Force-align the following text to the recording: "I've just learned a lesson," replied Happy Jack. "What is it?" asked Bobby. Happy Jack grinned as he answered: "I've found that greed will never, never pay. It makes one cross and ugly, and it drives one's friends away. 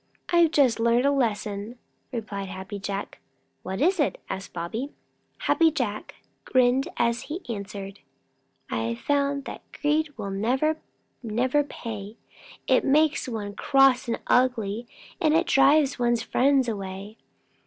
"I've 0.29 0.49
just 0.49 0.79
learned 0.79 1.05
a 1.05 1.11
lesson," 1.11 1.77
replied 2.11 2.49
Happy 2.49 2.79
Jack. 2.79 3.19
"What 3.61 3.79
is 3.79 3.99
it?" 3.99 4.19
asked 4.31 4.51
Bobby. 4.51 4.93
Happy 5.45 5.69
Jack 5.69 6.15
grinned 6.43 6.87
as 6.97 7.21
he 7.29 7.45
answered: 7.47 7.99
"I've 8.71 8.97
found 8.97 9.45
that 9.45 9.61
greed 9.71 10.11
will 10.17 10.31
never, 10.31 10.79
never 11.21 11.63
pay. 11.63 12.17
It 12.65 12.83
makes 12.83 13.27
one 13.29 13.53
cross 13.53 14.07
and 14.07 14.19
ugly, 14.25 14.87
and 15.21 15.35
it 15.35 15.45
drives 15.45 15.99
one's 15.99 16.23
friends 16.23 16.67
away. 16.67 17.17